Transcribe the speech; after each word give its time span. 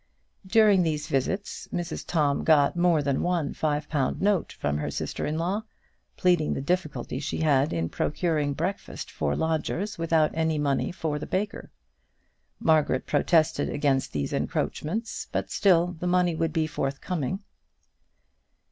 During 0.47 0.81
these 0.81 1.05
visits, 1.05 1.67
Mrs 1.71 2.03
Tom 2.07 2.43
got 2.43 2.75
more 2.75 3.03
than 3.03 3.21
one 3.21 3.53
five 3.53 3.87
pound 3.87 4.19
note 4.19 4.51
from 4.53 4.79
her 4.79 4.89
sister 4.89 5.27
in 5.27 5.37
law, 5.37 5.61
pleading 6.17 6.55
the 6.55 6.59
difficulty 6.61 7.19
she 7.19 7.41
had 7.41 7.71
in 7.71 7.87
procuring 7.87 8.53
breakfast 8.55 9.11
for 9.11 9.35
lodgers 9.35 9.99
without 9.99 10.31
any 10.33 10.57
money 10.57 10.91
for 10.91 11.19
the 11.19 11.27
baker. 11.27 11.69
Margaret 12.59 13.05
protested 13.05 13.69
against 13.69 14.11
these 14.11 14.33
encroachments, 14.33 15.27
but, 15.31 15.51
still, 15.51 15.95
the 15.99 16.07
money 16.07 16.33
would 16.33 16.51
be 16.51 16.65
forthcoming. 16.65 17.43